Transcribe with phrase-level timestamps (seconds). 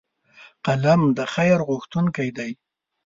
[0.65, 2.51] قلم د خیر غوښتونکی دی